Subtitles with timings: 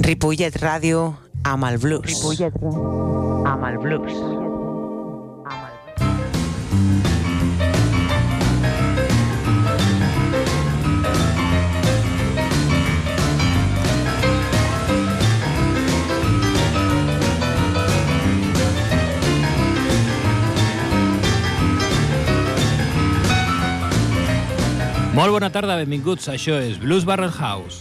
[0.00, 2.04] Ripollet Radio Amal Blues.
[2.04, 4.35] Ripollet Radio Amal Blues.
[25.26, 26.28] Molt bona tarda, benvinguts.
[26.30, 27.80] Això és Blues Barrel House.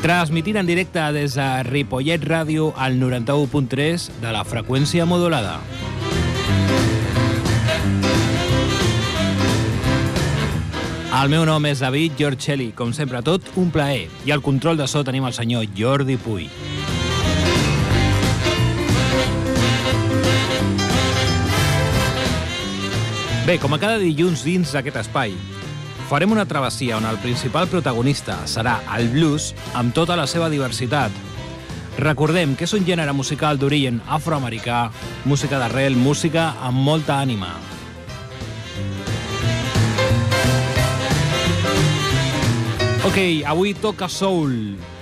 [0.00, 5.58] Transmitint en directe des de Ripollet Ràdio al 91.3 de la freqüència modulada.
[11.20, 14.88] El meu nom és David Giorgelli, com sempre tot un plaer, i al control de
[14.88, 16.48] so tenim el senyor Jordi Puy.
[23.42, 25.32] Bé, com a cada dilluns dins d'aquest espai,
[26.06, 31.10] farem una travessia on el principal protagonista serà el blues amb tota la seva diversitat.
[31.98, 34.92] Recordem que és un gènere musical d'origen afroamericà,
[35.26, 37.50] música d'arrel, música amb molta ànima.
[43.10, 44.54] Ok, avui toca soul.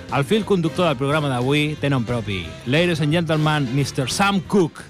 [0.09, 2.41] El fil conductor del programa d'avui té nom propi.
[2.65, 4.09] Ladies and gentlemen, Mr.
[4.09, 4.89] Sam Cooke.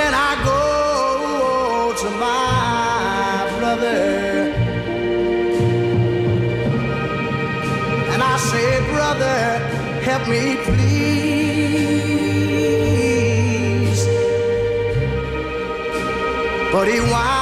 [0.00, 0.62] Then I go
[2.02, 4.02] to my brother
[8.12, 9.40] and I say, Brother,
[10.08, 11.20] help me please.
[16.72, 17.39] But he winds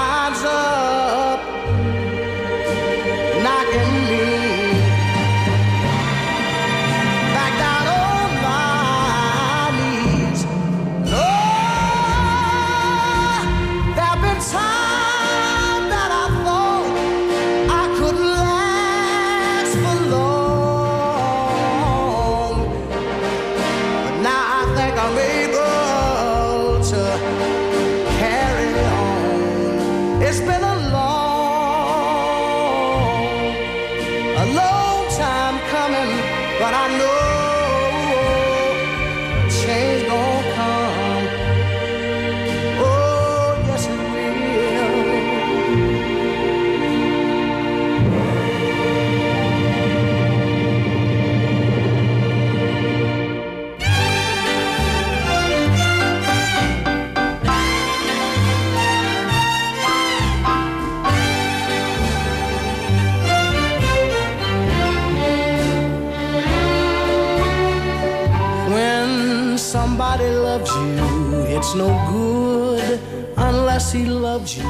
[71.69, 72.99] it's no good
[73.37, 74.65] unless he loves you.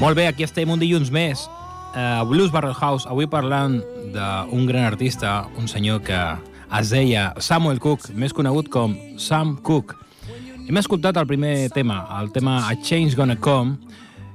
[0.00, 1.46] Molt bé, aquí estem un dilluns més.
[1.96, 3.78] Uh, Blues Barrel House, avui parlant
[4.12, 6.18] d'un gran artista, un senyor que
[6.80, 9.94] es deia Samuel Cook, més conegut com Sam Cook.
[10.66, 13.78] Hem escoltat el primer tema, el tema A Change Gonna Come,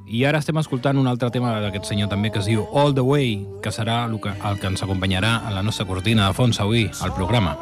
[0.10, 3.06] i ara estem escoltant un altre tema d'aquest senyor també que es diu All the
[3.06, 6.60] Way, que serà el que, el que ens acompanyarà en la nostra cortina de fons
[6.64, 7.54] avui al programa.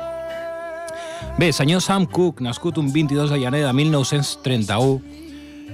[1.40, 5.02] Bé, senyor Sam Cook, nascut un 22 de gener de 1931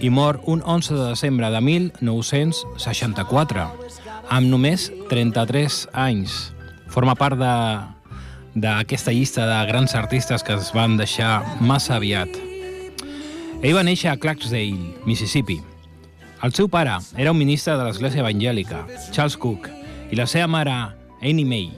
[0.01, 3.67] i mor un 11 de desembre de 1964,
[4.29, 6.53] amb només 33 anys.
[6.93, 12.29] Forma part d'aquesta llista de grans artistes que es van deixar massa aviat.
[13.61, 15.61] Ell va néixer a Clarksdale, Mississippi.
[16.43, 19.69] El seu pare era un ministre de l'església evangèlica, Charles Cook,
[20.11, 20.75] i la seva mare,
[21.23, 21.71] Annie May,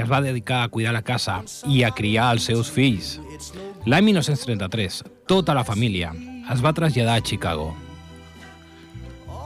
[0.00, 3.18] que es va dedicar a cuidar la casa i a criar els seus fills.
[3.84, 6.14] L'any 1933, tota la família
[6.54, 7.74] es va traslladar a Chicago.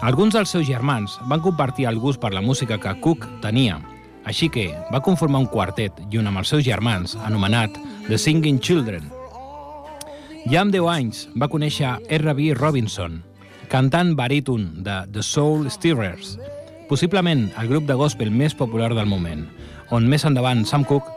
[0.06, 3.80] Alguns dels seus germans van compartir el gust per la música que Cook tenia,
[4.22, 7.74] així que va conformar un quartet junt amb els seus germans anomenat
[8.06, 9.10] The Singing Children.
[10.46, 12.52] Ja amb 10 anys va conèixer R.B.
[12.60, 13.24] Robinson,
[13.74, 16.36] cantant baríton de The Soul Stirrers,
[16.86, 19.48] possiblement el grup de gospel més popular del moment,
[19.90, 21.10] on més endavant Sam Cooke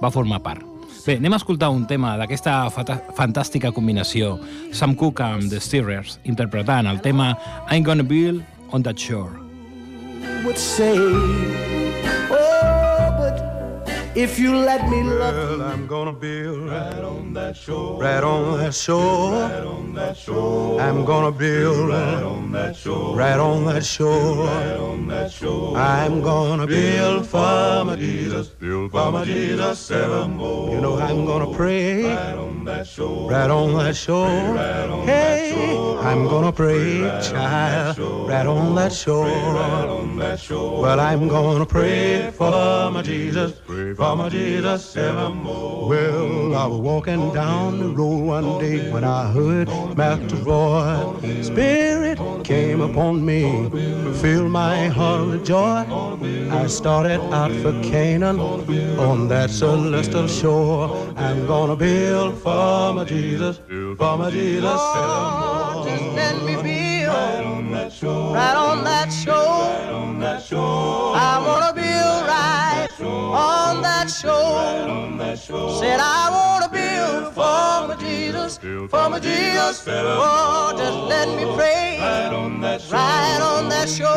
[0.00, 0.62] va formar part.
[1.04, 4.38] Bé, anem a escoltar un tema d'aquesta fantàstica combinació
[4.72, 7.34] Sam Cooke amb The Stirrers interpretant el tema
[7.68, 8.40] I'm Gonna Build
[8.72, 9.36] on That Shore.
[10.44, 11.83] Would say,
[14.14, 18.58] if you let me love you, I'm gonna build right on that shore, right on
[18.58, 20.80] that shore, right on that shore.
[20.80, 25.76] I'm gonna build right on that shore, right on that shore, right on that shore.
[25.76, 30.70] I'm gonna build for my Jesus, build for my Jesus evermore.
[30.70, 34.56] You know I'm gonna pray right on that shore, right on that shore.
[35.06, 35.44] Hey.
[36.04, 39.24] I'm gonna pray, child, right on that shore.
[39.24, 40.82] Right on that shore.
[40.82, 43.52] Well, I'm gonna pray for my Jesus,
[43.94, 45.88] pray for my Jesus evermore.
[45.88, 51.46] Well, I was walking down the road one day when I heard Master's voice.
[51.46, 53.70] Spirit came upon me,
[54.20, 55.84] filled my heart with joy.
[56.50, 58.38] I started out for Canaan
[58.98, 61.12] on that celestial shore.
[61.16, 63.58] I'm gonna build for my Jesus,
[63.96, 64.80] for my Jesus.
[65.84, 69.34] Just let me build right on that shore, right on that shore.
[69.34, 71.16] Right on that shore.
[71.16, 74.58] I wanna build right on that shore.
[75.80, 79.84] Said I wanna build for my Jesus, for my Jesus.
[79.86, 82.98] Oh, just let me pray right on that shore.
[82.98, 84.08] Right on that shore.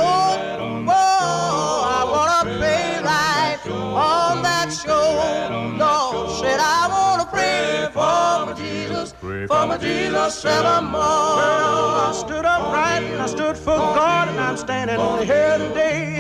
[0.89, 5.77] Oh, I wanna pray right on that shore.
[5.77, 9.13] Lord said I wanna pray for my Jesus,
[9.47, 11.01] for my Jesus evermore.
[11.01, 16.17] I stood upright and I stood for God and I'm standing here today.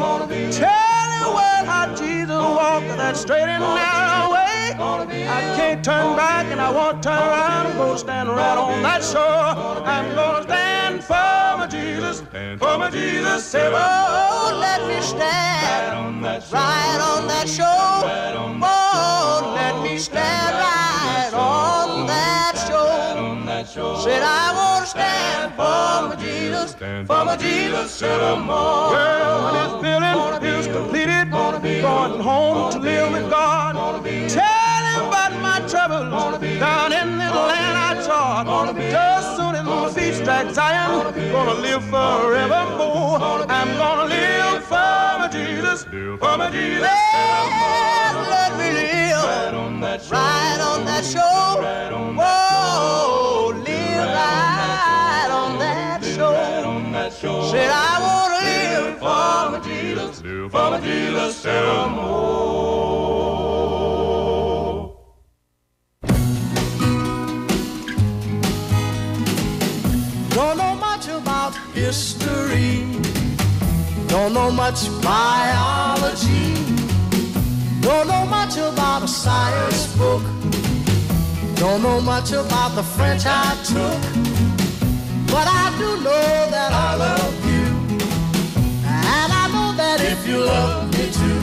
[0.51, 0.96] Tell
[1.27, 4.75] the world how Jesus walked that straight and narrow way.
[5.27, 7.67] I can't turn back and I won't turn around.
[7.67, 9.83] I'm gonna stand right on that shore.
[9.95, 12.21] I'm gonna stand for my Jesus,
[12.61, 13.45] for my Jesus.
[13.45, 15.87] Say, oh, oh let me stand
[16.51, 17.65] right on that shore.
[18.63, 20.96] Oh, let me stand right on that
[23.67, 23.99] shore.
[24.01, 28.91] Said I wanna stand for my Jesus, for my Jesus evermore.
[28.95, 33.75] Well, when his building is completed, going home to live with God.
[34.29, 38.45] Tell him about my troubles down in this land I trod.
[38.77, 43.19] Just soon as my feet strike Zion, gonna live forevermore.
[43.49, 46.81] I'm gonna live for my Jesus, for my Jesus.
[46.81, 49.27] Well, let me live
[50.11, 51.61] right on that shore.
[52.19, 52.56] Whoa,
[57.19, 57.49] shore.
[57.51, 60.21] Said I wanna live for my Jesus,
[60.51, 62.97] for my Jesus evermore.
[70.35, 72.85] Don't know much about history.
[74.07, 76.53] Don't know much biology.
[77.81, 80.23] Don't know much about a science book.
[81.55, 84.26] Don't know much about the French I took.
[85.37, 87.65] But I do know that I love you.
[89.13, 91.39] And I know that if you love me too,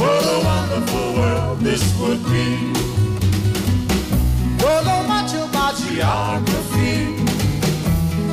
[0.00, 2.46] what a wonderful world this would be.
[4.62, 7.24] Don't know much about geography.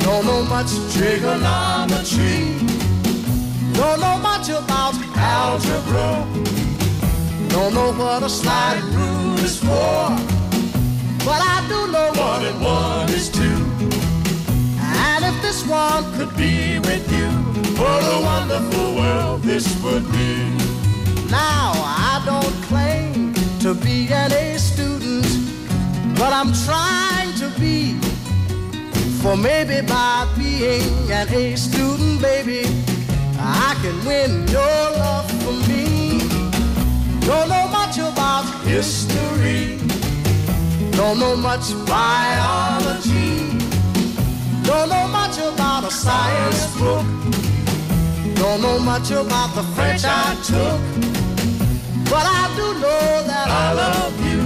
[0.04, 2.36] Don't know much trigonometry.
[3.72, 6.10] Don't know much about algebra.
[7.48, 10.12] Don't know what a slide rule is for.
[11.24, 13.66] But I do know one and one is two.
[15.68, 17.28] One could be with you,
[17.74, 20.48] What a wonderful world this would be.
[21.28, 25.26] Now, I don't claim to be an A student,
[26.16, 27.98] but I'm trying to be.
[29.20, 32.62] For maybe by being an A student, baby,
[33.40, 36.20] I can win your love for me.
[37.26, 39.78] Don't know much about history,
[40.92, 43.58] don't know much biology,
[44.62, 47.04] don't know much about a science book,
[48.36, 50.80] don't know much about the French I took,
[52.08, 54.40] but I do know that I love you,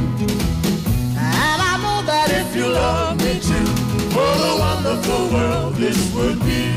[1.17, 3.67] and I know that if you love me too,
[4.17, 6.73] what a wonderful world this would be.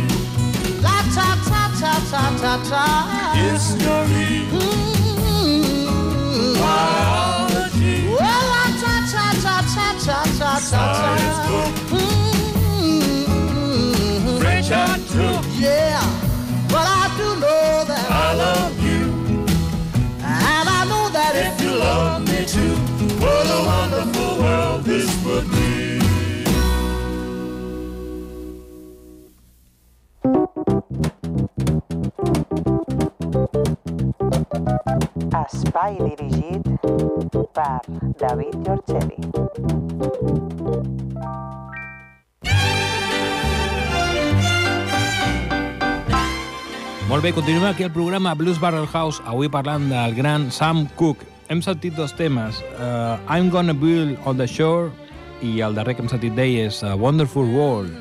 [0.81, 2.85] La ta ta ta ta ta ta.
[3.35, 4.45] History.
[4.53, 5.73] Mm-hmm.
[6.61, 7.95] Biology.
[8.09, 10.81] Well, la ta ta ta ta ta ta ta.
[10.93, 11.73] Science book.
[11.89, 12.12] Mm-hmm.
[14.71, 15.43] I took.
[15.59, 15.99] Yeah,
[16.69, 19.01] but I do know that I love you,
[20.23, 22.75] and I know that if you love me too,
[23.21, 25.99] what a wonderful world this would be.
[35.43, 36.63] Espai dirigit
[37.53, 37.79] per
[38.17, 39.17] David Giorgeli.
[47.13, 51.27] Molt bé, continuem aquí al programa Blues Barrel House, avui parlant del gran Sam Cooke.
[51.45, 54.89] Hem sentit dos temes, uh, I'm Gonna Build on the Shore
[55.45, 57.93] i el darrer que hem sentit d'ell és A Wonderful World.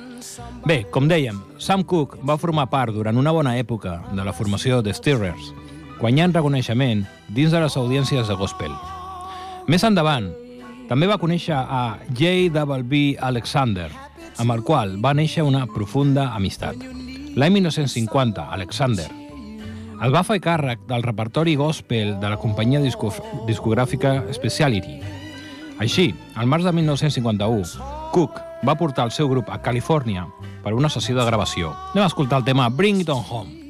[0.64, 4.80] Bé, com dèiem, Sam Cooke va formar part durant una bona època de la formació
[4.80, 5.52] de Stirrers,
[6.00, 8.72] guanyant reconeixement dins de les audiències de gospel.
[9.68, 10.32] Més endavant,
[10.88, 13.20] també va conèixer a J.W.
[13.20, 13.90] Alexander,
[14.40, 17.01] amb el qual va néixer una profunda amistat.
[17.32, 19.08] L'any 1950, Alexander
[20.02, 23.12] el va fer càrrec del repertori gospel de la companyia disco
[23.46, 24.96] discogràfica Speciality.
[25.78, 30.26] Així, al març de 1951, Cook va portar el seu grup a Califòrnia
[30.64, 31.72] per una sessió de gravació.
[31.94, 33.61] Anem a escoltar el tema Bring It On Home.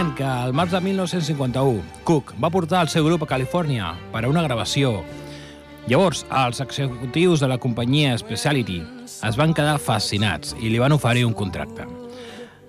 [0.00, 4.22] Dient que al març de 1951 Cook va portar el seu grup a Califòrnia per
[4.24, 5.02] a una gravació.
[5.90, 8.78] Llavors, els executius de la companyia Speciality
[9.28, 11.84] es van quedar fascinats i li van oferir un contracte.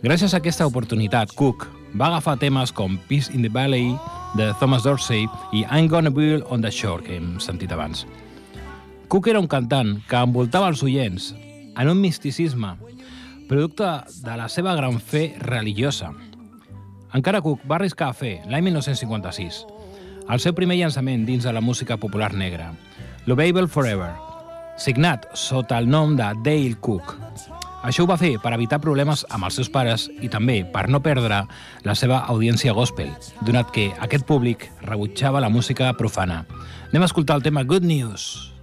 [0.03, 3.93] Gràcies a aquesta oportunitat, Cook va agafar temes com Peace in the Valley
[4.35, 5.23] de Thomas Dorsey
[5.53, 8.03] i I'm Gonna Build on the Shore, que hem sentit abans.
[9.07, 11.31] Cook era un cantant que envoltava els oients
[11.77, 12.75] en un misticisme,
[13.47, 13.87] producte
[14.19, 16.11] de la seva gran fe religiosa.
[17.13, 19.65] Encara Cook va arriscar a fer, l'any 1956,
[20.31, 22.69] el seu primer llançament dins de la música popular negra,
[23.27, 24.13] Lovable Forever,
[24.79, 27.17] signat sota el nom de Dale Cook.
[27.83, 31.01] Això ho va fer per evitar problemes amb els seus pares i també per no
[31.03, 31.41] perdre
[31.83, 36.45] la seva audiència gospel, donat que aquest públic rebutjava la música profana.
[36.93, 38.53] Anem a escoltar el tema Good News.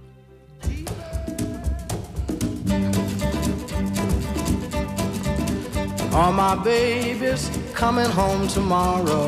[6.11, 9.27] All my baby's coming home tomorrow.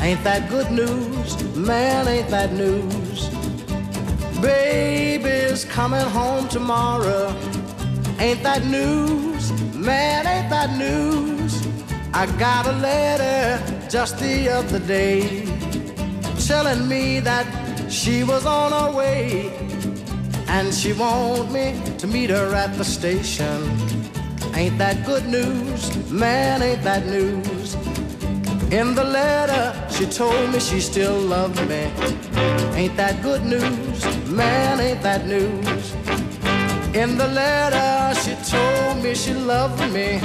[0.00, 1.56] Ain't that good news?
[1.56, 3.28] Man, ain't that news?
[4.40, 7.28] Baby's coming home tomorrow.
[8.18, 9.52] Ain't that news?
[9.74, 11.66] Man, ain't that news?
[12.14, 15.44] I got a letter just the other day
[16.46, 17.46] telling me that
[17.90, 19.50] she was on her way
[20.48, 24.03] and she want me to meet her at the station.
[24.56, 26.10] Ain't that good news?
[26.10, 27.74] Man, ain't that news?
[28.70, 31.90] In the letter, she told me she still loved me.
[32.74, 34.04] Ain't that good news?
[34.28, 35.94] Man, ain't that news?
[36.94, 40.20] In the letter, she told me she loved me.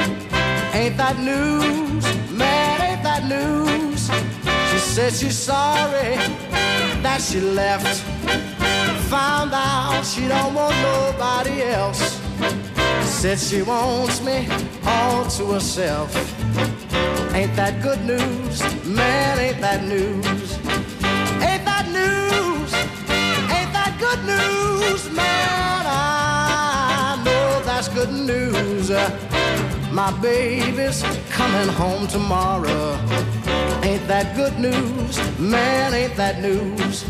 [0.74, 2.04] Ain't that news?
[2.32, 4.10] Man, ain't that news?
[4.72, 6.16] She said she's sorry
[7.02, 8.04] that she left.
[9.10, 12.19] Found out she don't want nobody else.
[13.10, 14.48] Said she wants me
[14.86, 16.16] all to herself.
[17.34, 18.62] Ain't that good news?
[18.86, 20.54] Man, ain't that news?
[21.44, 22.74] Ain't that news?
[23.52, 25.12] Ain't that good news?
[25.14, 28.90] Man, I know that's good news.
[29.92, 32.98] My baby's coming home tomorrow.
[33.84, 35.20] Ain't that good news?
[35.38, 37.04] Man, ain't that news?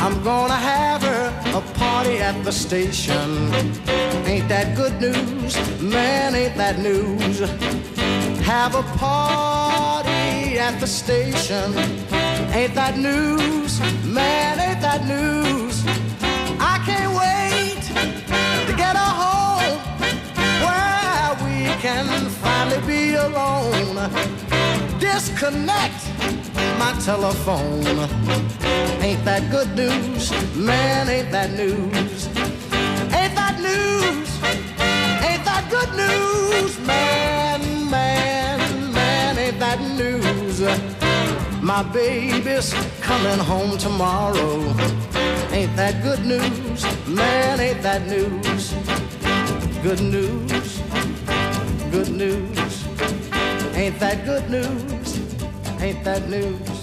[0.00, 3.50] I'm gonna have her a party at the station.
[4.26, 5.56] Ain't that good news?
[5.80, 7.40] Man, ain't that news?
[8.46, 11.74] have a party at the station.
[12.54, 13.80] Ain't that news?
[14.04, 15.84] Man, ain't that news?
[16.60, 17.82] I can't wait
[18.68, 19.78] to get her home
[20.66, 22.06] where we can
[22.42, 23.96] finally be alone.
[25.00, 26.02] Disconnect
[26.78, 27.84] my telephone.
[29.02, 30.30] Ain't that good news?
[30.56, 32.35] Man, ain't that news?
[35.70, 36.78] Good news?
[36.80, 40.60] Man, man, man, ain't that news?
[41.62, 44.60] My baby's coming home tomorrow.
[45.50, 46.84] Ain't that good news?
[47.06, 48.74] Man, ain't that news?
[49.82, 50.82] Good news,
[51.90, 52.86] good news.
[53.74, 55.08] Ain't that good news?
[55.80, 56.75] Ain't that news?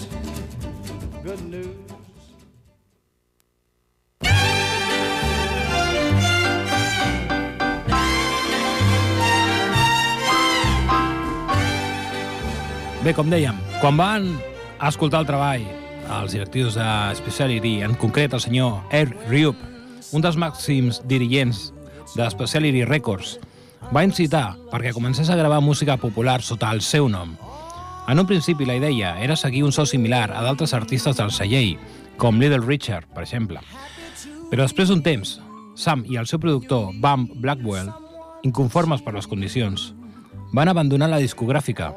[13.04, 14.30] Bé, com dèiem, quan van
[14.88, 15.64] escoltar el treball
[16.22, 16.84] els directius de
[17.18, 19.58] Speciality, en concret el senyor Air Ryup,
[20.16, 21.66] un dels màxims dirigents
[22.14, 23.34] de Speciality Records,
[23.92, 27.34] va incitar perquè comencés a gravar música popular sota el seu nom.
[28.08, 31.76] En un principi la idea era seguir un so similar a d'altres artistes del celler,
[32.16, 33.60] com Little Richard, per exemple.
[34.48, 35.42] Però després d'un temps,
[35.76, 37.92] Sam i el seu productor, Bam Blackwell,
[38.48, 39.90] inconformes per les condicions,
[40.56, 41.92] van abandonar la discogràfica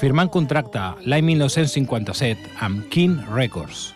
[0.00, 3.90] firmant contracte l'any 1957 amb King Records.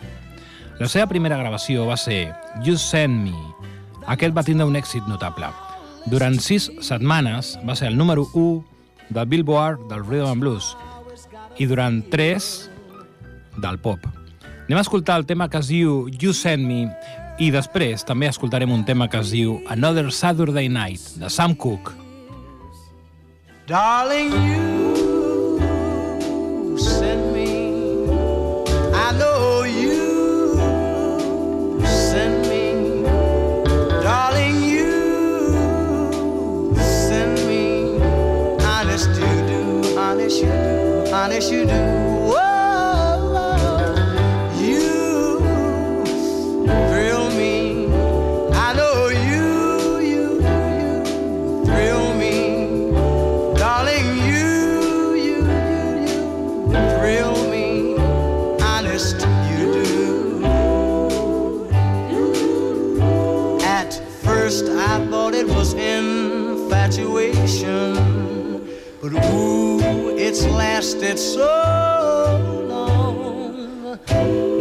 [0.76, 2.28] La seva primera gravació va ser
[2.66, 3.32] You Send Me.
[4.12, 5.48] Aquest va tindre un èxit notable.
[6.12, 10.74] Durant sis setmanes va ser el número 1 del Billboard del Rhythm and Blues
[11.56, 12.50] i durant 3
[13.64, 14.04] del pop.
[14.66, 16.84] Anem a escoltar el tema que es diu You Send Me
[17.40, 21.96] i després també escoltarem un tema que es diu Another Saturday Night de Sam Cooke.
[23.64, 24.73] Darling, you
[41.24, 42.03] honest you do.
[70.36, 71.46] It's lasted so
[72.68, 73.96] long.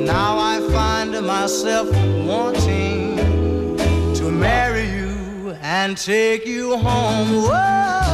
[0.05, 1.89] Now I find myself
[2.27, 3.17] wanting
[4.13, 7.27] to marry you and take you home.
[7.45, 8.12] Whoa.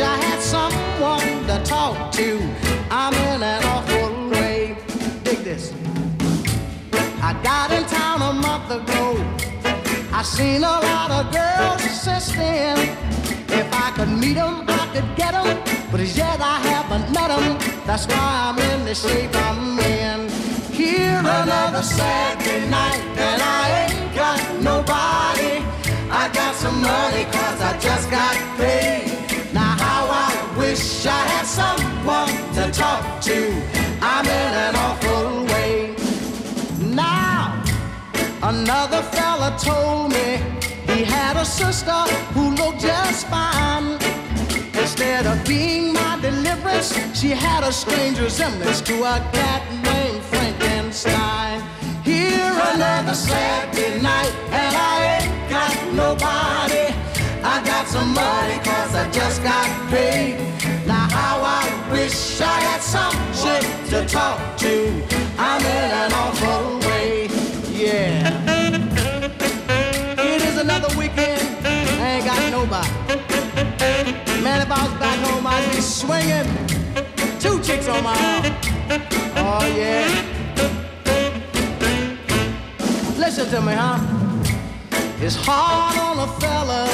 [0.00, 2.40] I had someone to talk to.
[2.90, 4.76] I'm in an awful wave.
[5.24, 5.72] Dig this.
[7.22, 9.04] I got in town a month ago.
[10.12, 12.76] I seen a lot of girls since then.
[13.48, 15.48] If I could meet them, I could get them.
[15.90, 17.58] But as yet I haven't met them.
[17.86, 20.28] That's why I'm in the shape I'm in.
[20.72, 25.64] Here another Saturday night, and I ain't got nobody.
[26.10, 29.07] I got some money cause I just got paid.
[30.68, 33.38] Wish I had someone to talk to.
[34.02, 35.96] I'm in an awful way.
[36.94, 37.62] Now
[38.42, 40.28] Another fella told me
[40.92, 42.00] he had a sister
[42.34, 43.96] who looked just fine.
[44.74, 51.62] Instead of being my deliverance, she had a strange resemblance to a cat named Frankenstein.
[52.04, 56.86] Here another Saturday night, and I ain't got nobody.
[57.42, 60.47] I got some money cause I just got paid.
[61.90, 65.04] Wish I had some shit to talk to.
[65.38, 67.28] I'm in an awful way
[67.78, 68.42] yeah.
[70.18, 71.40] It is another weekend.
[71.64, 72.88] I ain't got nobody.
[74.42, 76.48] Man, if I was back home, I'd be swinging.
[77.38, 78.44] Two chicks on my arm.
[79.36, 80.08] Oh, yeah.
[83.16, 83.98] Listen to me, huh?
[85.20, 86.88] It's hard on a fella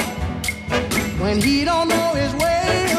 [1.22, 2.93] when he don't know his way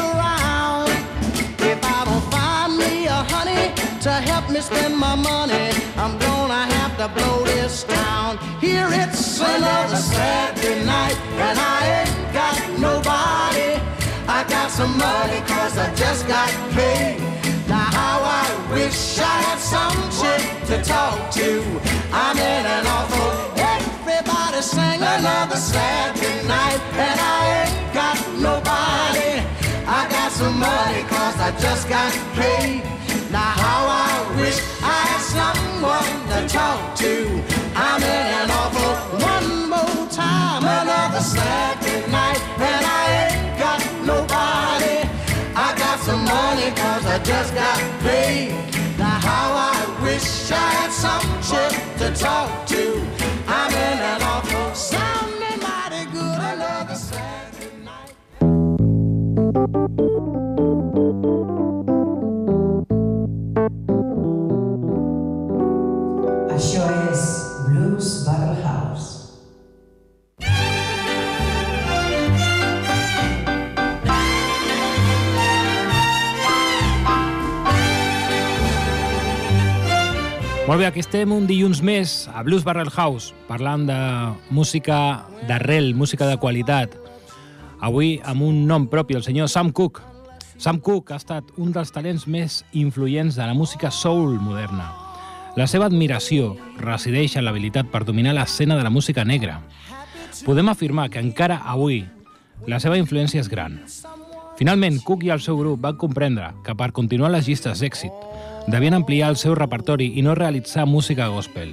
[4.06, 8.38] to help me spend my money, I'm gonna have to blow this town.
[8.60, 13.70] Here it's another Saturday night, and I ain't got nobody.
[14.28, 17.18] I got some money cause I just got paid.
[17.66, 21.50] Now how I wish I had some chick to talk to.
[22.12, 23.34] I'm in an awful
[23.74, 29.42] everybody sing another Saturday night, and I ain't got nobody.
[29.98, 32.96] I got some money cause I just got paid.
[33.36, 37.12] Now how I wish I had someone to talk to.
[37.76, 38.94] I'm in an awful
[39.32, 43.80] one more time, another Saturday night, and I ain't got
[44.12, 44.96] nobody.
[45.54, 48.52] I got some money cause I just got paid.
[48.96, 53.15] Now how I wish I had some chick to talk to.
[80.66, 83.96] Molt bé, aquí estem un dilluns més a Blues Barrel House, parlant de
[84.50, 84.96] música
[85.46, 86.96] d'arrel, música de qualitat.
[87.86, 90.02] Avui amb un nom propi, el senyor Sam Cooke.
[90.58, 94.88] Sam Cooke ha estat un dels talents més influents de la música soul moderna.
[95.54, 99.60] La seva admiració resideix en l'habilitat per dominar l'escena de la música negra.
[100.42, 102.02] Podem afirmar que encara avui
[102.66, 103.78] la seva influència és gran.
[104.58, 108.35] Finalment, Cook i el seu grup van comprendre que per continuar les llistes d'èxit
[108.66, 111.70] devien ampliar el seu repertori i no realitzar música gospel.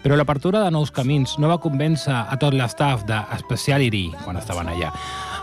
[0.00, 4.70] Però l'apertura de nous camins no va convèncer a tot l'estaf de Speciality quan estaven
[4.72, 4.94] allà.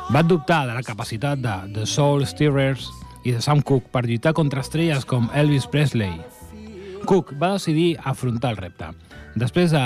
[0.10, 2.88] Van dubtar de la capacitat de The Soul Stirrers
[3.24, 6.16] i de Sam Cooke per lluitar contra estrelles com Elvis Presley.
[7.08, 8.90] Cook va decidir afrontar el repte.
[9.38, 9.84] Després de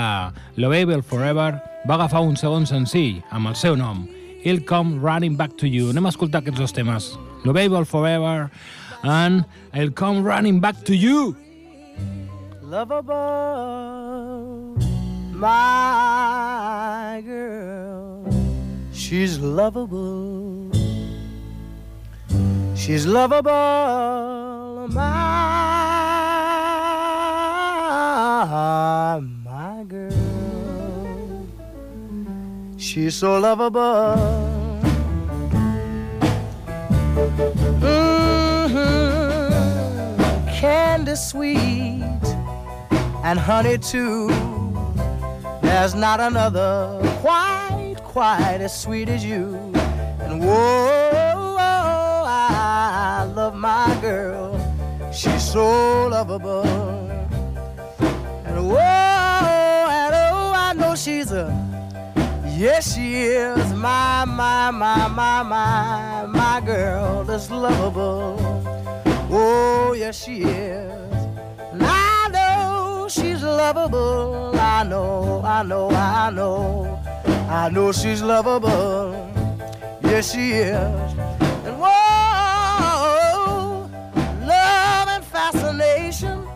[0.56, 4.06] Lovable Forever, va agafar un segon senzill amb el seu nom,
[4.42, 5.90] He'll Come Running Back to You.
[5.92, 7.12] Anem a escoltar aquests dos temes.
[7.44, 8.48] Lovable Forever
[9.02, 11.36] and I'll come running back to you.
[12.62, 13.16] Lovable,
[15.32, 18.24] my girl,
[18.92, 20.70] she's lovable.
[22.74, 23.50] She's lovable,
[24.88, 25.12] my,
[29.20, 31.46] my girl.
[32.76, 34.42] She's so lovable.
[40.92, 41.04] Mm-hmm.
[41.04, 42.24] Candy sweet
[43.24, 44.28] and honey too.
[45.62, 49.56] There's not another quite, quite as sweet as you.
[50.20, 54.52] And whoa, I love my girl.
[55.12, 56.66] She's so lovable.
[58.44, 61.48] And whoa, and oh, I know she's a
[62.54, 68.71] Yes, she is my, my, my, my, my, my girl that's lovable.
[69.34, 70.92] Oh, yes, she is.
[71.72, 74.52] And I know she's lovable.
[74.58, 77.00] I know, I know, I know.
[77.48, 79.30] I know she's lovable.
[80.02, 80.76] Yes, she is.
[81.64, 81.88] And whoa,
[84.46, 86.46] love and fascination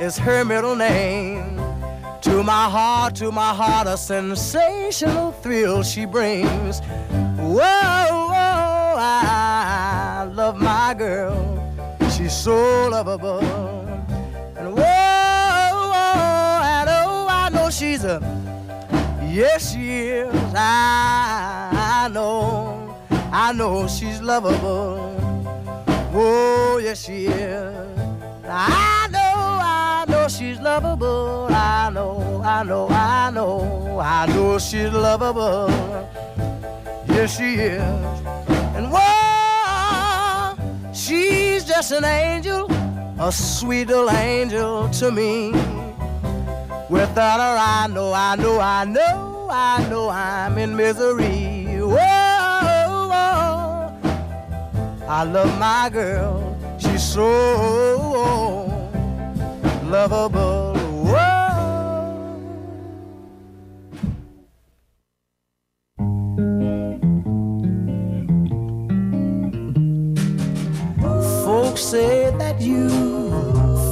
[0.00, 1.58] is her middle name.
[2.22, 6.80] To my heart, to my heart, a sensational thrill she brings.
[7.36, 11.51] Whoa, whoa, I love my girl.
[12.32, 13.38] So lovable.
[14.56, 14.82] And whoa,
[15.92, 18.18] whoa, and oh, I know she's a,
[19.30, 20.34] yes, she is.
[20.54, 21.70] I,
[22.04, 22.96] I know,
[23.30, 24.96] I know she's lovable.
[26.10, 27.76] Whoa, yes, she is.
[28.48, 29.18] I know,
[29.62, 31.46] I know she's lovable.
[31.50, 35.68] I know, I know, I know, I know she's lovable.
[37.06, 38.21] Yes, she is.
[41.12, 42.72] She's just an angel,
[43.18, 45.50] a sweet little angel to me.
[46.88, 51.66] Without her, I know, I know, I know, I know I'm in misery.
[51.82, 51.98] Whoa,
[53.12, 53.94] whoa,
[55.06, 56.56] I love my girl.
[56.78, 57.28] She's so
[59.84, 60.71] lovable.
[71.72, 72.90] Folks say that you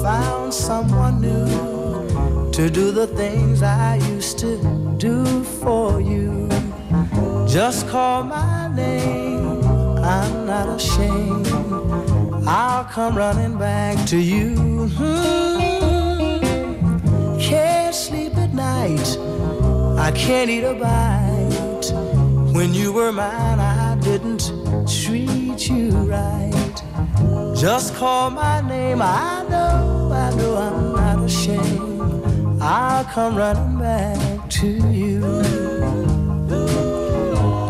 [0.02, 4.58] found someone new to do the things I used to
[4.98, 6.46] do for you.
[7.48, 9.64] Just call my name,
[10.04, 11.48] I'm not ashamed.
[12.46, 14.90] I'll come running back to you.
[14.98, 16.40] Hmm.
[17.40, 19.16] Can't sleep at night,
[19.98, 21.92] I can't eat a bite.
[22.54, 24.52] When you were mine, I didn't
[24.86, 26.59] treat you right.
[27.54, 32.60] Just call my name, I know, I know I'm not ashamed.
[32.62, 35.20] I'll come running back to you.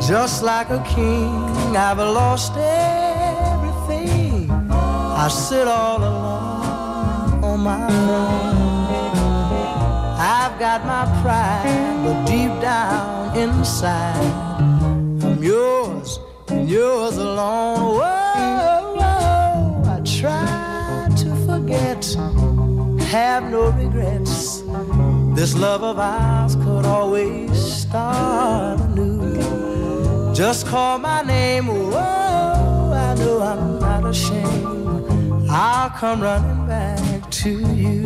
[0.06, 4.50] Just like a king, I've lost everything.
[4.70, 8.70] I sit all alone on my throne.
[10.18, 14.32] I've got my pride, but deep down inside,
[15.22, 17.98] I'm yours and yours alone.
[17.98, 18.19] Whoa,
[22.00, 24.62] have no regrets.
[25.34, 30.32] This love of ours could always start anew.
[30.34, 35.50] Just call my name, whoa, I know I'm not ashamed.
[35.50, 38.02] I'll come running back to you.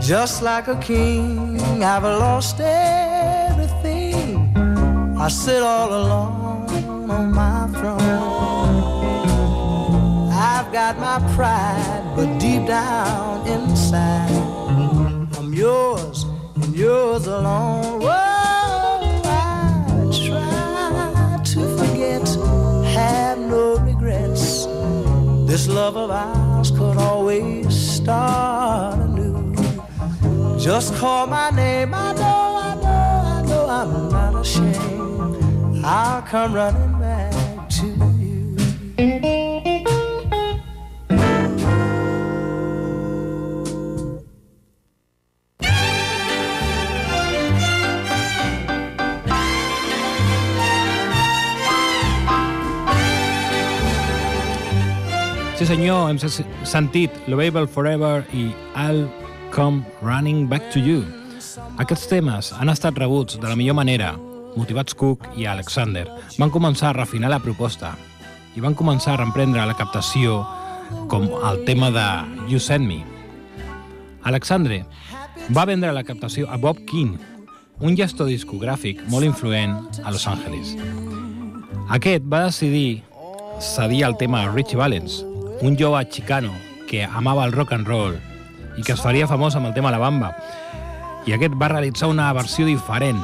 [0.00, 4.52] Just like a king, I've lost everything.
[5.18, 7.57] I sit all alone on my
[10.92, 11.00] throne.
[11.00, 14.30] My pride, but deep down inside.
[15.38, 16.24] I'm yours
[16.56, 18.00] and yours alone.
[18.00, 18.10] Whoa,
[19.24, 22.28] I try to forget,
[22.92, 24.66] have no regrets.
[25.46, 29.54] This love of ours could always start anew.
[30.58, 35.84] Just call my name, I know, I know, I know I'm not ashamed.
[35.84, 36.87] I'll come running
[55.58, 56.18] Sí senyor, hem
[56.62, 59.08] sentit Lovable Forever i I'll
[59.50, 61.02] Come Running Back to You.
[61.82, 64.12] Aquests temes han estat rebuts de la millor manera.
[64.54, 66.04] Motivats Cook i Alexander
[66.38, 67.90] van començar a refinar la proposta
[68.54, 70.44] i van començar a reemprendre la captació
[71.10, 72.06] com el tema de
[72.52, 73.00] You Send Me.
[74.30, 74.84] Alexandre
[75.50, 77.16] va vendre la captació a Bob King,
[77.82, 80.76] un gestor discogràfic molt influent a Los Angeles.
[81.90, 83.02] Aquest va decidir
[83.58, 85.24] cedir el tema a Richie Valens,
[85.60, 86.52] un jove xicano
[86.88, 88.16] que amava el rock and roll
[88.78, 90.32] i que es faria famós amb el tema La Bamba.
[91.26, 93.20] I aquest va realitzar una versió diferent.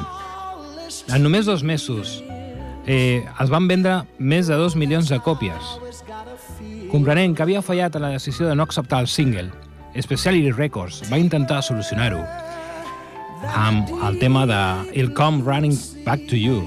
[1.09, 2.21] En només dos mesos
[2.85, 5.75] eh, es van vendre més de dos milions de còpies.
[6.91, 9.49] Comprenent que havia fallat a la decisió de no acceptar el single,
[9.95, 12.19] Speciality Records va intentar solucionar-ho
[13.55, 14.61] amb el tema de
[14.93, 16.63] I'll Come Running Back to You.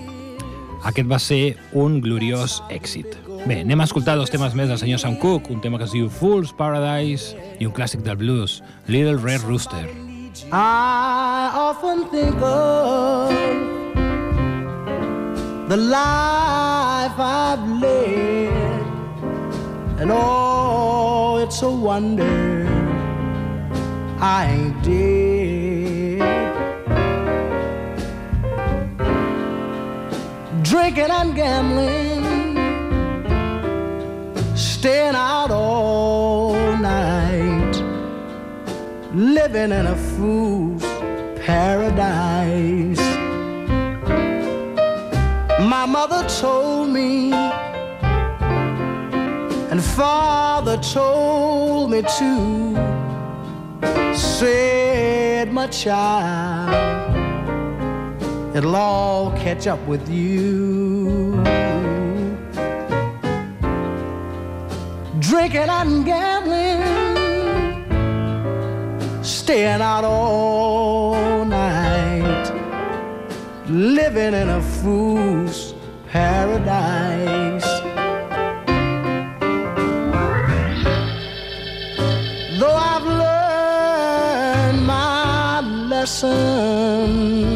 [0.88, 3.27] Aquest va ser un gloriós èxit.
[3.46, 5.92] Bé, anem a escoltar dos temes més del senyor Sam Cooke, un tema que es
[5.94, 9.86] diu Fool's Paradise i un clàssic del blues, Little Red Rooster.
[10.50, 13.30] I often think of
[15.68, 18.82] the life I've led
[20.00, 22.66] and oh, it's a wonder
[24.20, 26.18] I ain't dead.
[30.62, 32.27] Drinking and gambling
[34.58, 37.76] staying out all night,
[39.14, 40.82] living in a fool's
[41.46, 42.98] paradise.
[45.60, 47.32] My mother told me,
[49.70, 52.74] and father told me too,
[54.14, 56.74] said, my child,
[58.56, 60.87] it'll all catch up with you.
[65.28, 66.82] Drinking and gambling,
[69.22, 72.50] staying out all night,
[73.68, 75.74] living in a fool's
[76.06, 77.68] paradise.
[82.58, 85.60] Though I've learned my
[85.90, 87.47] lesson,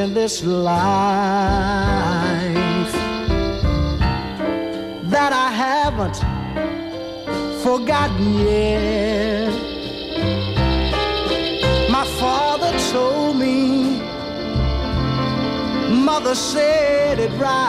[0.00, 0.82] in this life
[5.14, 6.16] that I haven't
[7.62, 9.52] forgotten yet.
[11.90, 14.00] My father told me,
[16.10, 17.60] mother said it right.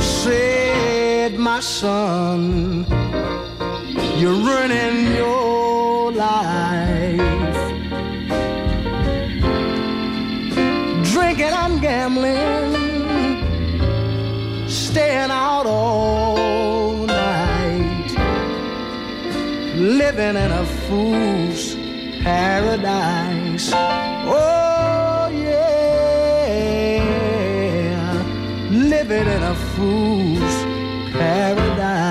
[0.00, 2.86] Said, my son,
[4.16, 6.87] you're ruining your life.
[12.08, 12.72] Gambling,
[14.68, 18.14] staying out all night,
[19.76, 21.74] living in a fool's
[22.22, 23.70] paradise.
[23.74, 25.74] Oh, yeah,
[28.70, 30.64] living in a fool's
[31.12, 32.07] paradise.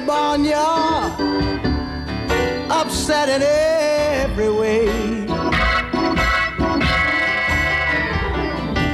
[0.00, 1.12] The barnyard
[2.70, 4.86] upset in every way.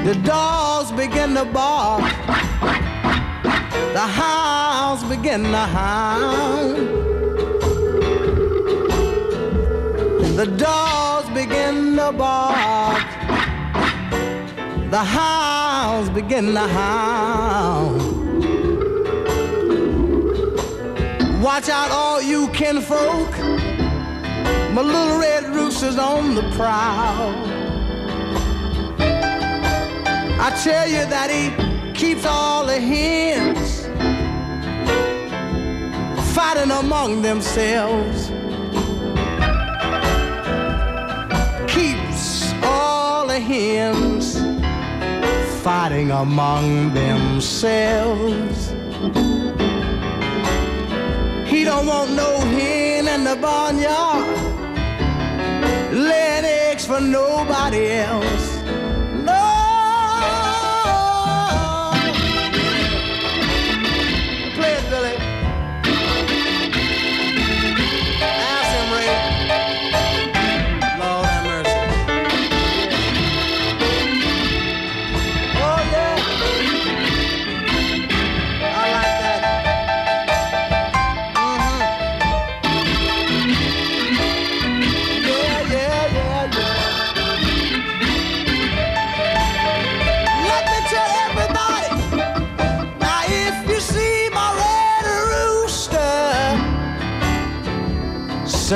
[0.05, 2.03] The dogs begin to bark.
[3.93, 6.77] The hounds begin to hound.
[10.37, 13.07] The dogs begin to bark.
[14.91, 17.96] The hounds begin to hound.
[21.47, 23.31] Watch out, all you kinfolk.
[24.75, 27.33] My little red rooster's on the prowl.
[30.41, 31.53] I tell you that he
[31.95, 33.87] keeps all the hens
[36.35, 38.33] fighting among themselves.
[41.73, 44.41] Keeps all the hens
[45.63, 48.66] fighting among themselves.
[51.77, 54.27] Don't want no hen in the barnyard
[55.93, 58.46] laying eggs for nobody else.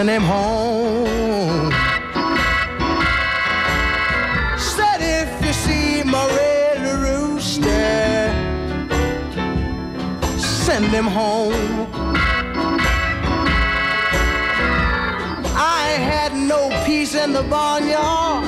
[0.01, 1.71] Send him home.
[4.57, 8.33] Said if you see my red rooster,
[10.39, 11.87] send him home.
[15.55, 18.47] I had no peace in the barnyard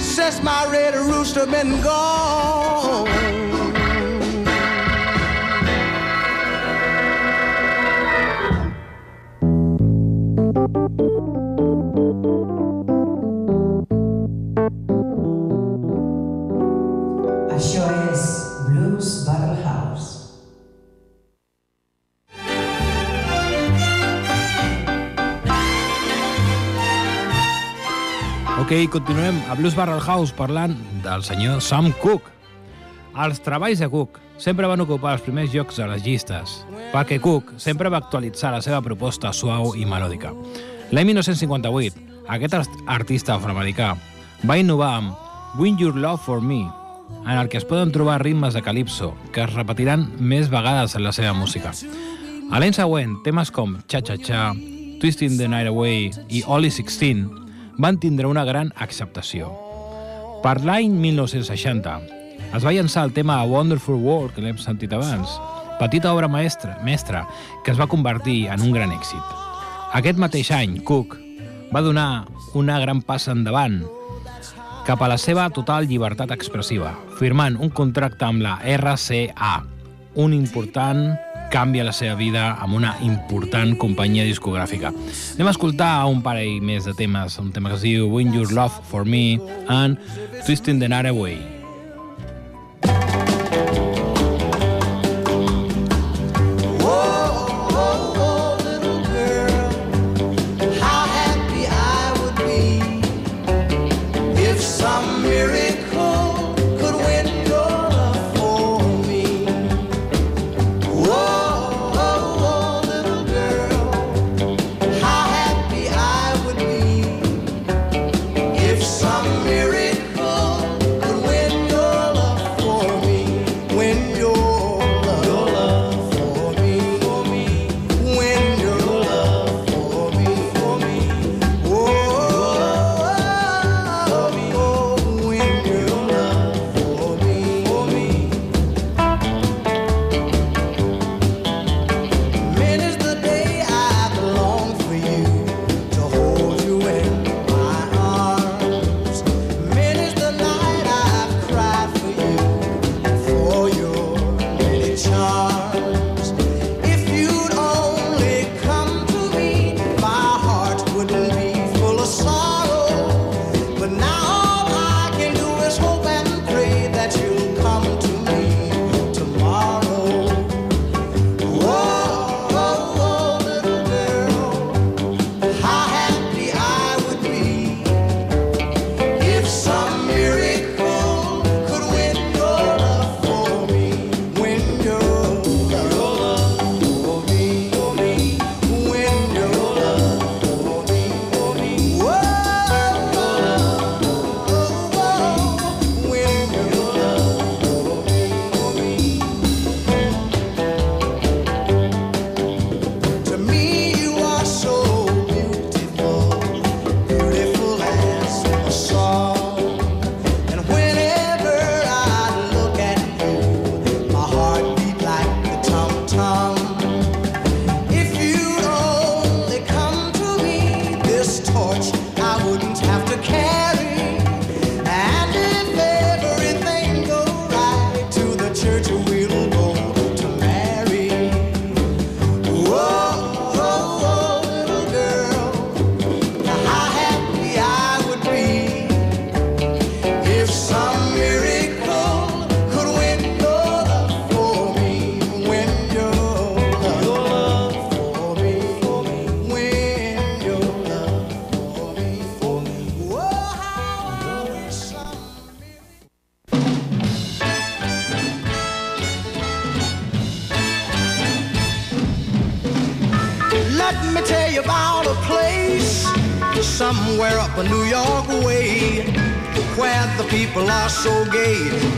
[0.00, 2.75] since my red rooster been gone.
[28.66, 30.72] Ok, continuem a Blues Barrel House parlant
[31.04, 32.32] del senyor Sam Cooke.
[33.14, 36.56] Els treballs de Cook sempre van ocupar els primers llocs a les llistes,
[36.90, 40.34] perquè Cook sempre va actualitzar la seva proposta suau i melòdica.
[40.90, 42.58] L'any 1958, aquest
[42.90, 43.92] artista afroamericà
[44.42, 46.64] va innovar amb Win Your Love For Me,
[47.22, 51.06] en el que es poden trobar ritmes de calipso que es repetiran més vegades en
[51.06, 51.70] la seva música.
[52.50, 54.50] A l'any següent, temes com Cha Cha Cha,
[54.98, 57.45] Twisting the Night Away i Only 16
[57.78, 59.50] van tindre una gran acceptació.
[60.42, 61.96] Per l'any 1960
[62.56, 65.36] es va llançar el tema A Wonderful World, que l'hem sentit abans,
[65.80, 67.26] petita obra mestra, mestra
[67.64, 69.36] que es va convertir en un gran èxit.
[69.96, 71.16] Aquest mateix any, Cook
[71.72, 73.82] va donar una gran passa endavant
[74.86, 79.56] cap a la seva total llibertat expressiva, firmant un contracte amb la RCA,
[80.22, 81.08] un important
[81.52, 84.92] canvia la seva vida amb una important companyia discogràfica.
[85.36, 88.52] Anem a escoltar un parell més de temes, un tema que es diu Win Your
[88.52, 89.38] Love For Me
[89.68, 90.00] and
[90.46, 91.55] Twisting the Night Away.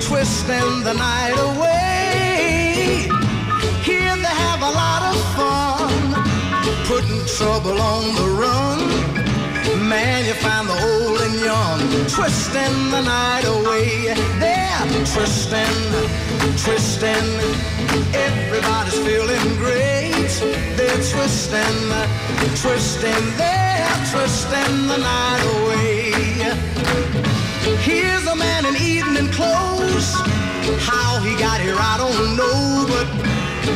[0.09, 3.09] Twisting the night away.
[3.84, 5.92] Here they have a lot of fun,
[6.88, 8.78] putting trouble on the run.
[9.86, 14.14] Man, you find the old and young twisting the night away.
[14.40, 15.78] They're twisting,
[16.64, 17.28] twisting.
[18.14, 20.32] Everybody's feeling great.
[20.78, 21.80] They're twisting,
[22.62, 23.24] twisting.
[23.36, 27.18] They're twisting the night away.
[27.77, 30.14] Here's a man in evening clothes.
[30.81, 33.07] How he got here, I don't know, but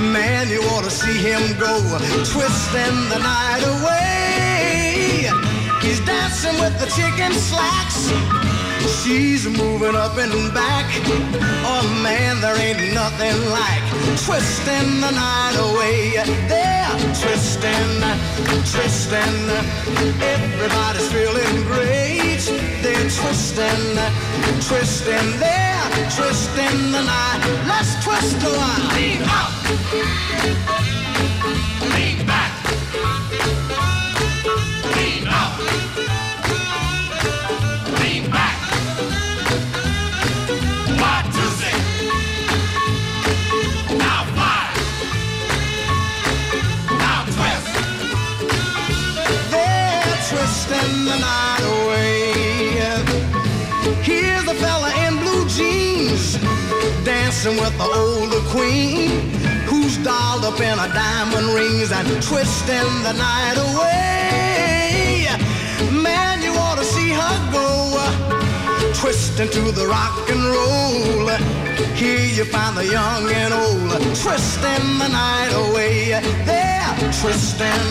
[0.00, 1.76] man, you ought to see him go,
[2.24, 5.28] twisting the night away.
[5.82, 8.08] He's dancing with the chicken slacks.
[9.02, 10.86] She's moving up and back.
[11.64, 13.82] Oh man, there ain't nothing like
[14.24, 16.16] twisting the night away.
[16.48, 18.00] They're twisting,
[18.72, 19.36] twisting.
[20.22, 22.71] Everybody's feeling great.
[22.82, 24.10] They're twisting, uh,
[24.60, 25.38] twisting.
[25.38, 27.40] They're twisting the night.
[27.68, 28.88] Let's twist a while.
[28.96, 30.81] Lean.
[57.32, 59.08] Dancing with the older queen
[59.64, 65.26] who's dolled up in her diamond rings and twisting the night away.
[65.90, 67.72] Man, you ought to see her go
[68.94, 71.28] twisting to the rock and roll.
[71.96, 76.10] Here you find the young and old twisting the night away.
[76.44, 77.88] They're twisting,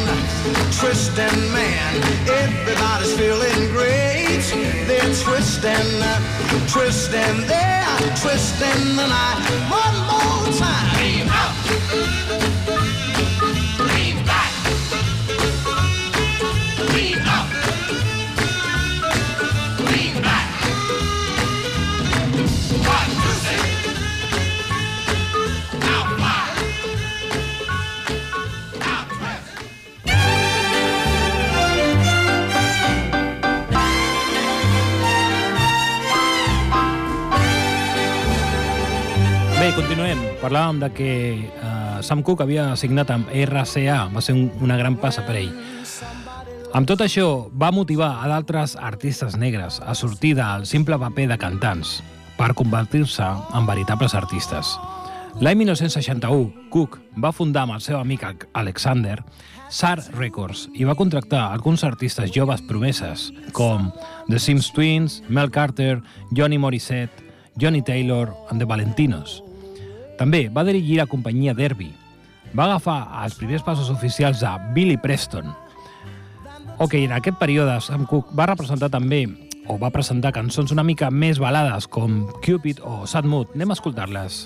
[0.79, 1.91] twisting, man.
[2.27, 4.45] Everybody's feeling great.
[4.87, 5.89] They're twisting,
[6.67, 7.47] twisting,
[8.02, 9.39] they're twisting the night.
[9.70, 10.97] One more time.
[10.97, 12.20] Lean
[40.41, 41.11] Parlàvem de que
[41.61, 45.51] uh, Sam Cooke havia signat amb RCA, va ser un, una gran passa per ell.
[46.73, 51.37] Amb tot això, va motivar a d'altres artistes negres a sortir del simple paper de
[51.37, 51.99] cantants
[52.39, 54.73] per convertir-se en veritables artistes.
[55.39, 58.25] L'any 1961, Cook va fundar amb el seu amic
[58.57, 59.19] Alexander
[59.69, 63.91] SAR Records i va contractar alguns artistes joves promeses com
[64.27, 66.01] The Sims Twins, Mel Carter,
[66.35, 67.29] Johnny Morissette,
[67.61, 69.41] Johnny Taylor and The Valentinos.
[70.22, 71.88] També va dirigir la companyia Derby.
[72.53, 75.49] Va agafar els primers passos oficials de Billy Preston.
[76.78, 79.24] Ok, en aquest període Sam Cooke va representar també
[79.65, 83.55] o va presentar cançons una mica més balades com Cupid o Sad Mood.
[83.57, 84.43] Anem a escoltar-les.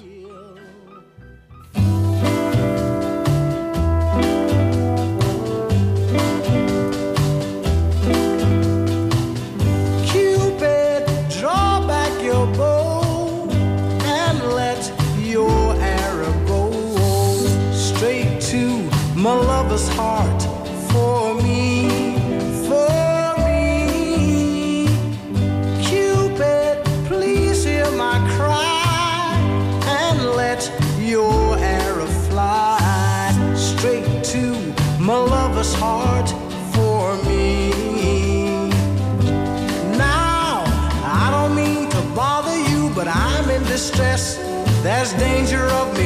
[45.05, 46.04] There's danger of me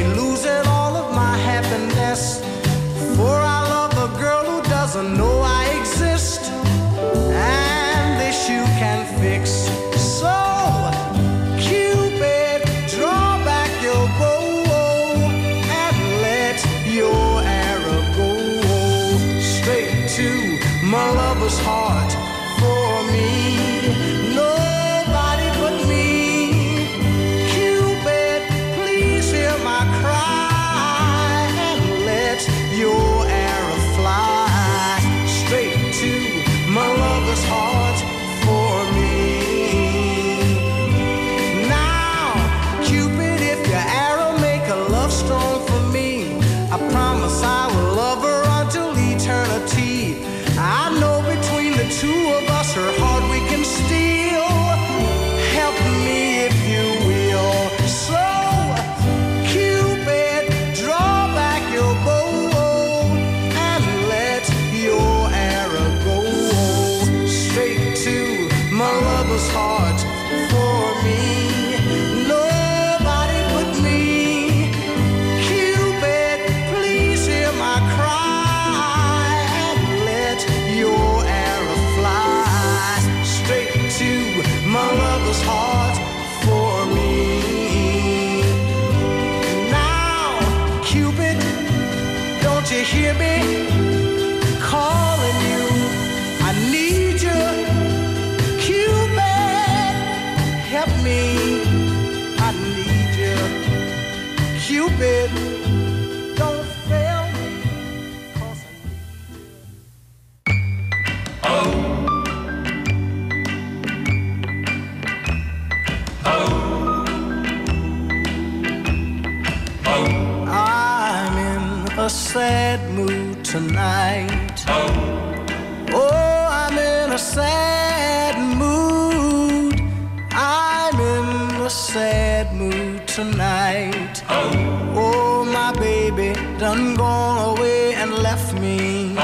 [136.60, 139.14] done gone away and left me.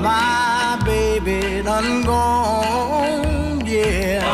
[0.00, 4.24] My baby done gone, yeah.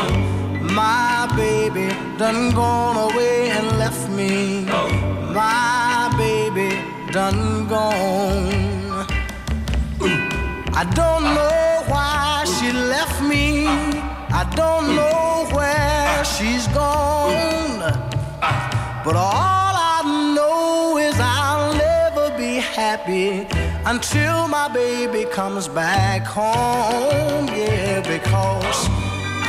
[0.61, 4.63] My baby done gone away and left me.
[5.33, 6.69] My baby
[7.11, 9.05] done gone.
[10.81, 13.67] I don't know why she left me.
[14.41, 17.79] I don't know where she's gone.
[19.03, 21.56] But all I know is be
[22.77, 23.47] happy
[23.87, 27.47] until my baby comes back home.
[27.47, 28.79] Yeah, because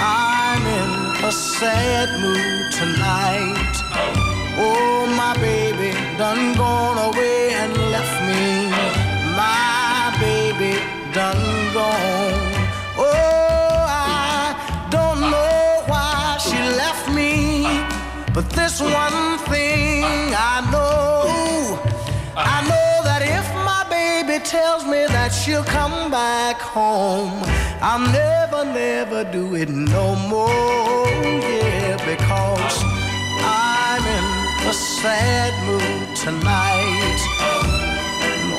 [0.01, 0.91] I'm in
[1.29, 3.75] a sad mood tonight.
[4.57, 8.45] Oh, my baby done gone away and left me.
[9.37, 10.73] My baby
[11.13, 11.45] done
[11.77, 12.49] gone.
[12.97, 17.33] Oh, I don't know why she left me.
[18.33, 21.79] But this one thing I know.
[22.35, 22.78] I know
[24.39, 27.43] baby tells me that she'll come back home,
[27.81, 31.07] I'll never, never do it no more.
[31.23, 32.77] Yeah, because
[33.43, 37.21] I'm in a sad mood tonight.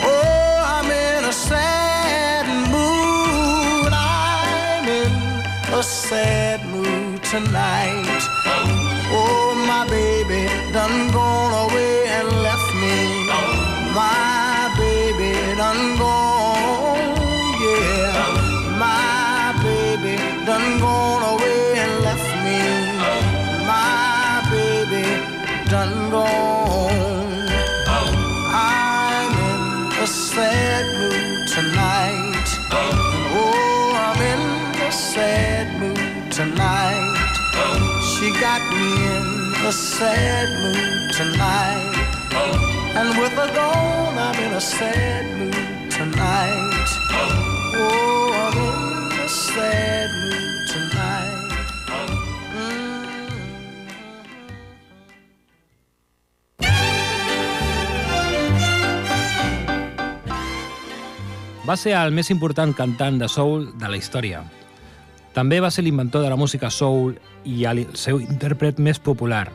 [0.04, 3.92] Oh, I'm in a sad mood.
[3.94, 8.22] I'm in a sad mood tonight.
[9.12, 13.28] Oh, my baby done gone away and left me.
[13.94, 14.29] My
[15.60, 17.18] done gone,
[17.60, 18.78] yeah.
[18.80, 22.62] My baby done gone away and left me.
[23.68, 25.04] My baby
[25.70, 27.50] done gone.
[28.56, 32.48] I'm in a sad mood tonight.
[32.72, 37.36] Oh, I'm in a sad mood tonight.
[38.12, 42.69] She got me in a sad mood tonight.
[42.96, 46.90] And with her gone, I'm in a sad mood tonight.
[47.76, 51.52] Oh, I'm in a sad mood tonight.
[52.56, 53.10] Mm.
[61.66, 64.42] Va ser el més important cantant de soul de la història.
[65.34, 67.14] També va ser l'inventor de la música soul
[67.46, 69.46] i el seu intèrpret més popular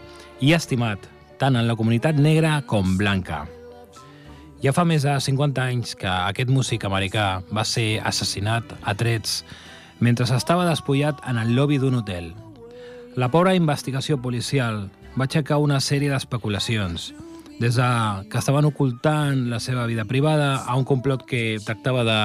[0.41, 0.99] i estimat,
[1.39, 3.45] tant en la comunitat negra com blanca.
[4.64, 9.43] Ja fa més de 50 anys que aquest músic americà va ser assassinat a trets
[10.01, 12.32] mentre estava despullat en el lobby d'un hotel.
[13.16, 17.12] La pobra investigació policial va aixecar una sèrie d'especulacions,
[17.61, 17.91] des de
[18.30, 22.18] que estaven ocultant la seva vida privada a un complot que tractava de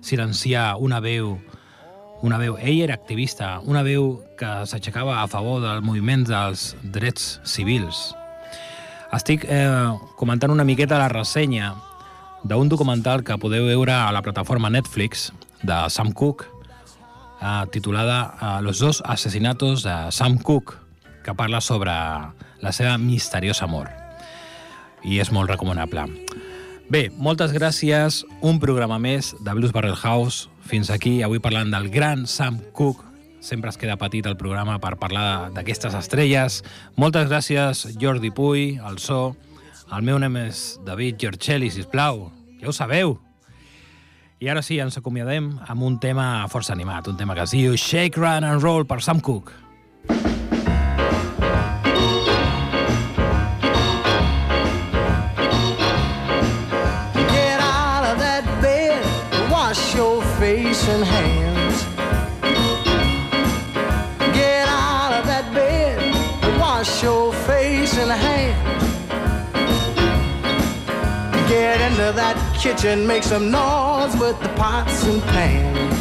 [0.00, 1.36] silenciar una veu
[2.22, 7.40] una veu, ell era activista, una veu que s'aixecava a favor del moviment dels drets
[7.42, 8.12] civils.
[9.12, 11.74] Estic eh, comentant una miqueta la ressenya
[12.48, 15.28] d'un documental que podeu veure a la plataforma Netflix
[15.62, 16.46] de Sam Cooke,
[17.42, 20.80] eh, titulada eh, Los dos asesinatos de Sam Cooke,
[21.22, 23.92] que parla sobre la seva misteriosa mort.
[25.04, 26.06] I és molt recomanable.
[26.88, 28.22] Bé, moltes gràcies.
[28.40, 30.48] Un programa més de Blues Barrel House.
[30.64, 33.11] Fins aquí, avui parlant del gran Sam Cooke.
[33.42, 36.60] Sempre es queda petit el programa per parlar d'aquestes estrelles.
[36.94, 39.34] Moltes gràcies, Jordi Puy, el so.
[39.90, 42.28] El meu nom és David Giorcelli, sisplau.
[42.60, 43.16] Ja ho sabeu.
[44.38, 47.74] I ara sí, ens acomiadem amb un tema força animat, un tema que es diu
[47.74, 49.58] Shake, Run and Roll per Sam Cooke.
[72.62, 75.94] Kitchen, make some noise with the pots and pans.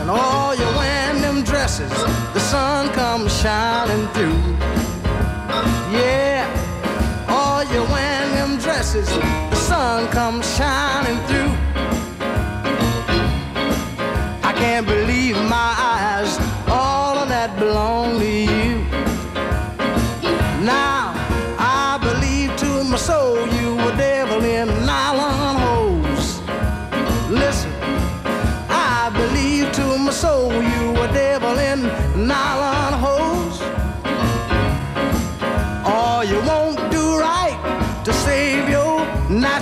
[0.00, 1.90] And all you wearing them dresses,
[2.34, 4.38] the sun comes shining through.
[5.98, 6.44] Yeah,
[7.30, 11.52] all you wearing them dresses, the sun comes shining through.
[14.48, 16.05] I can't believe my eyes,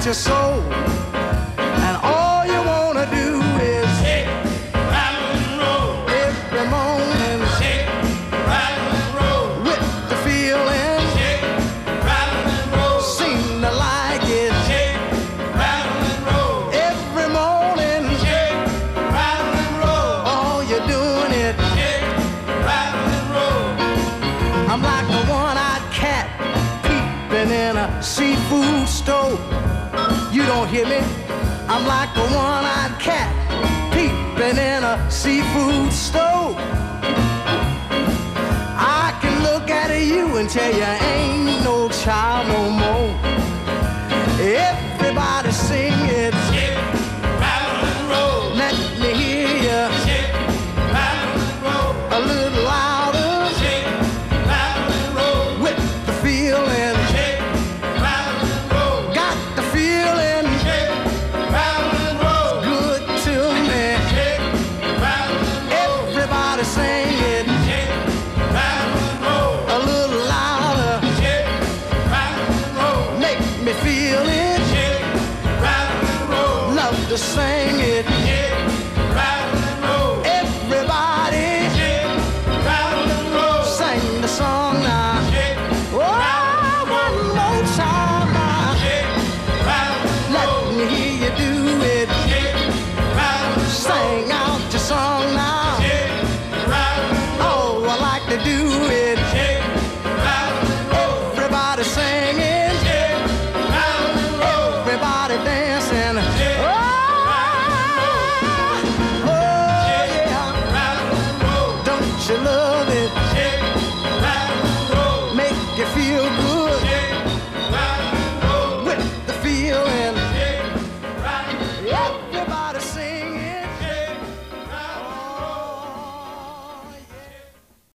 [0.04, 0.60] natural soul.
[1.86, 4.26] And all you wanna do is Shake,
[4.92, 5.92] rattle and roll.
[6.24, 7.88] every morning Shake,
[8.52, 9.48] rattle and roll.
[9.64, 11.42] with the feeling, Shake,
[12.04, 13.00] rattle and roll.
[13.00, 15.00] seem to like it Shake,
[15.56, 16.60] rattle and roll.
[16.88, 18.04] every morning.
[18.24, 18.60] Shake,
[19.16, 20.12] rattle and roll.
[20.32, 21.56] All you're doing it.
[21.76, 22.04] Shake,
[22.68, 23.66] rattle and roll.
[24.70, 26.26] I'm like a one-eyed cat
[26.84, 29.38] peeping in a seafood store.
[30.34, 30.98] You don't hear me?
[31.68, 33.30] I'm like a one-eyed cat
[33.92, 36.56] peeping in a seafood store.
[38.76, 43.33] I can look at you and tell you ain't no child no more.